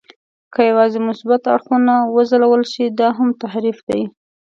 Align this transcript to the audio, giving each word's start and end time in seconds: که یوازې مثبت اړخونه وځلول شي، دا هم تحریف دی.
که 0.53 0.59
یوازې 0.71 0.99
مثبت 1.09 1.41
اړخونه 1.55 1.93
وځلول 2.15 2.63
شي، 2.71 2.85
دا 2.99 3.07
هم 3.17 3.29
تحریف 3.43 3.77
دی. 3.89 4.01